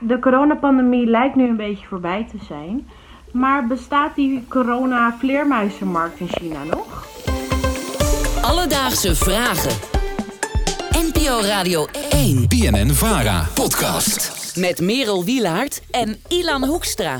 [0.00, 2.88] De coronapandemie lijkt nu een beetje voorbij te zijn.
[3.32, 7.06] Maar bestaat die corona-vleermuizenmarkt in China nog?
[8.42, 9.72] Alledaagse vragen.
[10.90, 12.48] NPO Radio 1.
[12.48, 13.46] BNN Vara.
[13.54, 14.52] Podcast.
[14.56, 17.18] Met Merel Wielaert en Ilan Hoekstra.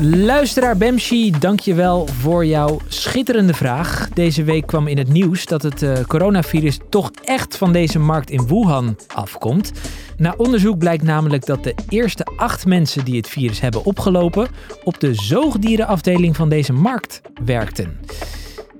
[0.00, 4.08] Luisteraar Bemshi, dankjewel voor jouw schitterende vraag.
[4.08, 8.30] Deze week kwam in het nieuws dat het uh, coronavirus toch echt van deze markt
[8.30, 9.72] in Wuhan afkomt.
[10.16, 14.48] Na onderzoek blijkt namelijk dat de eerste acht mensen die het virus hebben opgelopen
[14.84, 17.98] op de zoogdierenafdeling van deze markt werkten.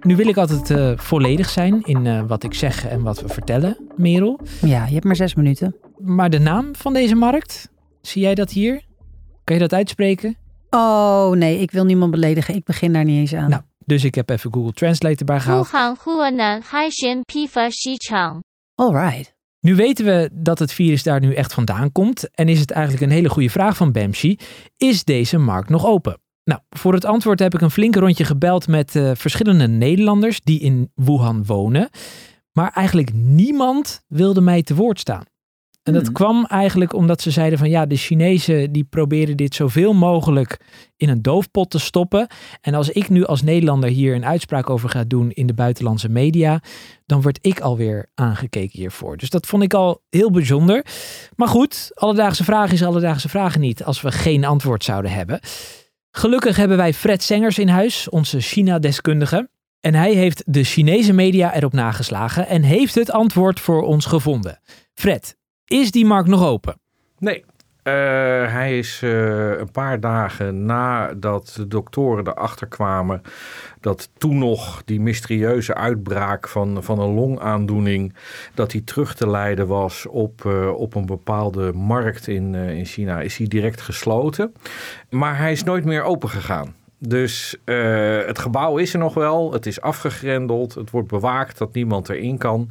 [0.02, 3.28] Nu wil ik altijd uh, volledig zijn in uh, wat ik zeg en wat we
[3.28, 4.40] vertellen, Merel.
[4.60, 5.76] Ja, je hebt maar zes minuten.
[5.98, 7.68] Maar de naam van deze markt,
[8.00, 8.82] zie jij dat hier?
[9.44, 10.36] Kan je dat uitspreken?
[10.74, 12.54] Oh nee, ik wil niemand beledigen.
[12.54, 13.50] Ik begin daar niet eens aan.
[13.50, 15.66] Nou, dus ik heb even Google Translate erbij gehaald.
[18.74, 19.34] Alright.
[19.60, 22.30] Nu weten we dat het virus daar nu echt vandaan komt.
[22.34, 24.38] En is het eigenlijk een hele goede vraag van Bamshi.
[24.76, 26.18] Is deze markt nog open?
[26.44, 30.60] Nou, voor het antwoord heb ik een flink rondje gebeld met uh, verschillende Nederlanders die
[30.60, 31.88] in Wuhan wonen.
[32.52, 35.24] Maar eigenlijk niemand wilde mij te woord staan.
[35.84, 36.12] En dat Hmm.
[36.12, 40.60] kwam eigenlijk omdat ze zeiden van ja, de Chinezen die proberen dit zoveel mogelijk
[40.96, 42.26] in een doofpot te stoppen.
[42.60, 46.08] En als ik nu als Nederlander hier een uitspraak over ga doen in de buitenlandse
[46.08, 46.62] media,
[47.06, 49.16] dan word ik alweer aangekeken hiervoor.
[49.16, 50.86] Dus dat vond ik al heel bijzonder.
[51.36, 55.40] Maar goed, alledaagse vraag is alledaagse vragen niet als we geen antwoord zouden hebben.
[56.10, 59.48] Gelukkig hebben wij Fred Sengers in huis, onze China-deskundige.
[59.80, 64.60] En hij heeft de Chinese media erop nageslagen en heeft het antwoord voor ons gevonden.
[64.94, 66.78] Fred, is die markt nog open?
[67.18, 67.44] Nee.
[67.84, 67.92] Uh,
[68.52, 73.22] hij is uh, een paar dagen nadat de doktoren erachter kwamen
[73.80, 78.14] dat toen nog die mysterieuze uitbraak van, van een longaandoening,
[78.54, 83.20] dat die terug te leiden was op, uh, op een bepaalde markt in, in China,
[83.20, 84.52] is hij direct gesloten.
[85.10, 86.74] Maar hij is nooit meer open gegaan.
[87.08, 91.74] Dus uh, het gebouw is er nog wel, het is afgegrendeld, het wordt bewaakt dat
[91.74, 92.70] niemand erin kan.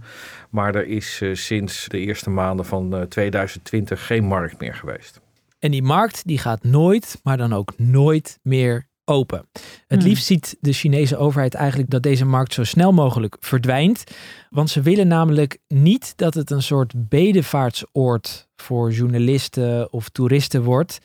[0.49, 5.21] Maar er is uh, sinds de eerste maanden van uh, 2020 geen markt meer geweest.
[5.59, 9.45] En die markt die gaat nooit, maar dan ook nooit meer open.
[9.87, 10.07] Het Hmm.
[10.07, 14.03] liefst ziet de Chinese overheid eigenlijk dat deze markt zo snel mogelijk verdwijnt.
[14.49, 20.99] Want ze willen namelijk niet dat het een soort bedevaartsoord voor journalisten of toeristen wordt.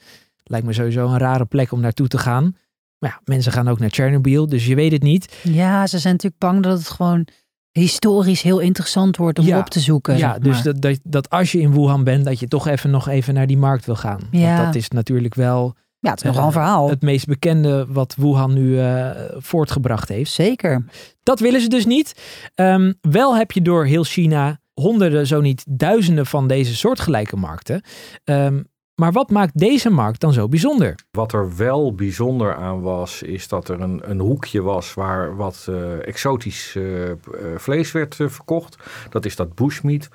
[0.44, 2.56] Lijkt me sowieso een rare plek om naartoe te gaan.
[2.98, 5.34] Maar ja, mensen gaan ook naar Chernobyl, dus je weet het niet.
[5.42, 7.26] Ja, ze zijn natuurlijk bang dat het gewoon
[7.72, 9.58] historisch heel interessant wordt om Ja.
[9.58, 10.16] op te zoeken.
[10.16, 12.90] Ja, zeg dus dat, dat, dat als je in Wuhan bent, dat je toch even
[12.90, 14.20] nog even naar die markt wil gaan.
[14.30, 14.54] Ja.
[14.54, 16.88] Want dat is natuurlijk wel ja, het is nogal een verhaal.
[16.90, 20.30] het meest bekende wat Wuhan nu eh, voortgebracht heeft.
[20.32, 20.84] Zeker.
[21.22, 22.14] Dat willen ze dus niet.
[22.54, 27.82] Ehm, wel heb je door heel China honderden, zo niet duizenden van deze soortgelijke markten.
[28.24, 28.62] Ehm,
[28.98, 30.94] maar wat maakt deze markt dan zo bijzonder?
[31.10, 35.66] Wat er wel bijzonder aan was, is dat er een, een hoekje was waar wat
[35.70, 37.14] uh, exotisch uh, uh,
[37.56, 38.76] vlees werd verkocht.
[39.10, 40.08] Dat is dat bushmeat.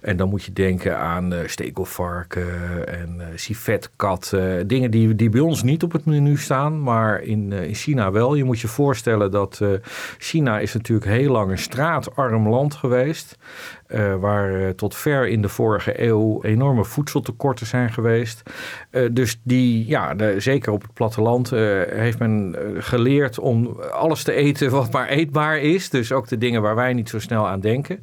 [0.00, 4.34] En dan moet je denken aan stekelvarken en civetkat.
[4.66, 8.34] dingen die, die bij ons niet op het menu staan, maar in, in China wel.
[8.34, 9.60] Je moet je voorstellen dat
[10.18, 13.36] China is natuurlijk heel lang een straatarm land geweest.
[13.94, 18.42] Uh, waar uh, tot ver in de vorige eeuw enorme voedseltekorten zijn geweest.
[18.90, 24.70] Uh, dus die, ja, zeker op het platteland heeft men geleerd om alles te eten
[24.70, 25.90] wat maar eetbaar is.
[25.90, 28.00] Dus ook de dingen waar wij niet zo snel aan denken.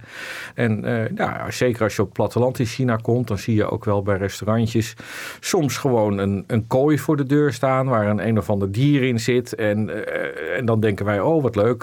[0.55, 0.81] En
[1.15, 4.01] ja, zeker als je op het platteland in China komt, dan zie je ook wel
[4.01, 4.93] bij restaurantjes
[5.39, 9.03] soms gewoon een, een kooi voor de deur staan waar een een of ander dier
[9.03, 9.55] in zit.
[9.55, 10.05] En,
[10.55, 11.79] en dan denken wij, oh wat leuk,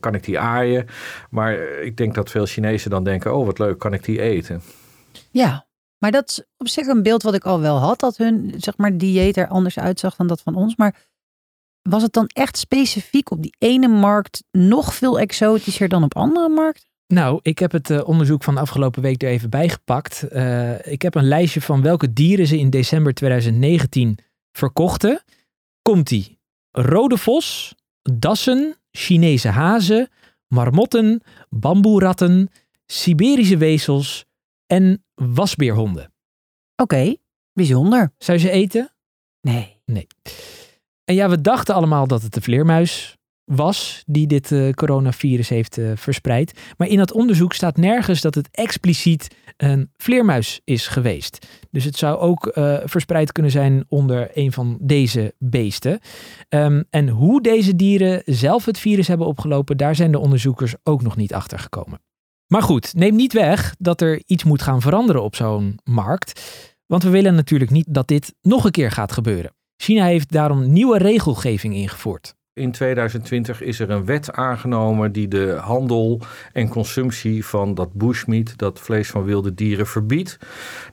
[0.00, 0.86] kan ik die aaien?
[1.30, 4.62] Maar ik denk dat veel Chinezen dan denken, oh wat leuk, kan ik die eten?
[5.30, 5.66] Ja,
[5.98, 8.76] maar dat is op zich een beeld wat ik al wel had, dat hun zeg
[8.76, 10.76] maar, dieet er anders uitzag dan dat van ons.
[10.76, 10.96] Maar
[11.82, 16.48] was het dan echt specifiek op die ene markt nog veel exotischer dan op andere
[16.48, 16.88] markten?
[17.06, 20.24] Nou, ik heb het uh, onderzoek van de afgelopen week er even bijgepakt.
[20.32, 24.18] Uh, ik heb een lijstje van welke dieren ze in december 2019
[24.52, 25.22] verkochten.
[25.82, 26.38] Komt-ie.
[26.70, 30.08] Rode vos, dassen, Chinese hazen,
[30.48, 32.50] marmotten, bamboeratten,
[32.94, 34.24] Siberische wezels
[34.66, 36.12] en wasbeerhonden.
[36.76, 37.18] Oké, okay,
[37.52, 38.12] bijzonder.
[38.18, 38.94] Zou je ze eten?
[39.40, 39.80] Nee.
[39.84, 40.06] Nee.
[41.04, 45.76] En ja, we dachten allemaal dat het de vleermuis was die dit uh, coronavirus heeft
[45.76, 46.60] uh, verspreid.
[46.76, 51.46] Maar in dat onderzoek staat nergens dat het expliciet een vleermuis is geweest.
[51.70, 56.00] Dus het zou ook uh, verspreid kunnen zijn onder een van deze beesten.
[56.48, 61.02] Um, en hoe deze dieren zelf het virus hebben opgelopen, daar zijn de onderzoekers ook
[61.02, 62.00] nog niet achter gekomen.
[62.54, 66.42] Maar goed, neem niet weg dat er iets moet gaan veranderen op zo'n markt.
[66.86, 69.54] Want we willen natuurlijk niet dat dit nog een keer gaat gebeuren.
[69.76, 72.34] China heeft daarom nieuwe regelgeving ingevoerd.
[72.52, 76.20] In 2020 is er een wet aangenomen die de handel
[76.52, 80.38] en consumptie van dat bushmeat, dat vlees van wilde dieren, verbiedt.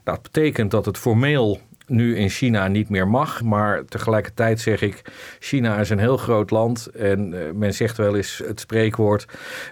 [0.04, 3.42] Dat betekent dat het formeel nu in China niet meer mag.
[3.42, 5.02] Maar tegelijkertijd zeg ik,
[5.38, 6.86] China is een heel groot land.
[6.86, 9.26] En uh, men zegt wel eens het spreekwoord,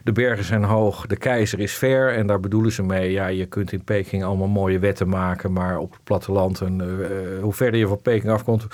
[0.05, 2.15] de bergen zijn hoog, de keizer is ver.
[2.15, 5.53] En daar bedoelen ze mee, ja, je kunt in Peking allemaal mooie wetten maken.
[5.53, 8.67] Maar op het platteland, en, uh, hoe verder je van Peking afkomt,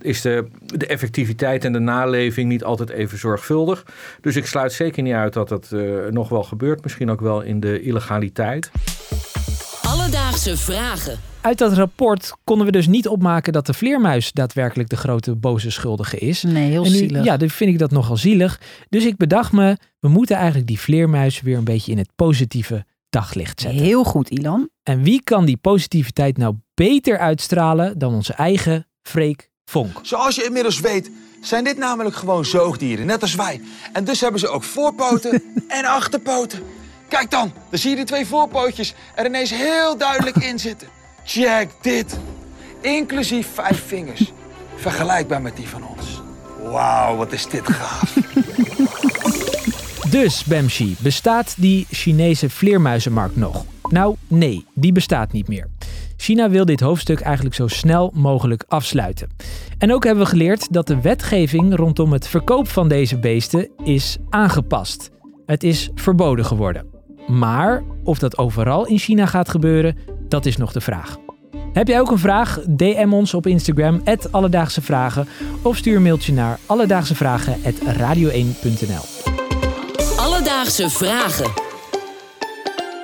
[0.00, 3.84] is de, de effectiviteit en de naleving niet altijd even zorgvuldig.
[4.20, 6.82] Dus ik sluit zeker niet uit dat uh, nog wel gebeurt.
[6.82, 8.70] Misschien ook wel in de illegaliteit.
[10.40, 11.18] Alledaagse vragen.
[11.40, 15.70] Uit dat rapport konden we dus niet opmaken dat de vleermuis daadwerkelijk de grote boze
[15.70, 16.42] schuldige is.
[16.42, 17.24] Nee, heel nu, zielig.
[17.24, 18.60] Ja, dus vind ik dat nogal zielig.
[18.88, 22.84] Dus ik bedacht me, we moeten eigenlijk die vleermuis weer een beetje in het positieve
[23.10, 23.82] daglicht zetten.
[23.82, 24.68] Heel goed, Ilan.
[24.82, 29.98] En wie kan die positiviteit nou beter uitstralen dan onze eigen Freek Vonk?
[30.02, 31.10] Zoals je inmiddels weet,
[31.40, 33.60] zijn dit namelijk gewoon zoogdieren, net als wij.
[33.92, 36.79] En dus hebben ze ook voorpoten en achterpoten.
[37.10, 40.88] Kijk dan, dan zie je de twee voorpootjes er ineens heel duidelijk in zitten.
[41.24, 42.18] Check dit.
[42.80, 44.32] Inclusief vijf vingers.
[44.76, 46.22] Vergelijkbaar met die van ons.
[46.62, 48.14] Wauw, wat is dit gaaf.
[50.10, 53.64] Dus, Bamshi, bestaat die Chinese vleermuizenmarkt nog?
[53.88, 55.68] Nou, nee, die bestaat niet meer.
[56.16, 59.28] China wil dit hoofdstuk eigenlijk zo snel mogelijk afsluiten.
[59.78, 64.16] En ook hebben we geleerd dat de wetgeving rondom het verkoop van deze beesten is
[64.28, 65.10] aangepast.
[65.46, 66.89] Het is verboden geworden.
[67.30, 69.96] Maar of dat overal in China gaat gebeuren,
[70.28, 71.16] dat is nog de vraag.
[71.72, 72.60] Heb jij ook een vraag?
[72.68, 75.28] DM ons op Instagram, Alledaagse Vragen.
[75.62, 79.32] Of stuur een mailtje naar alledaagsevragen.radio1.nl
[80.16, 81.50] Alledaagse Vragen.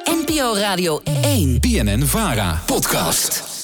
[0.05, 1.61] NPO Radio 1.
[1.61, 2.63] BNN Vara.
[2.67, 3.56] Podcast.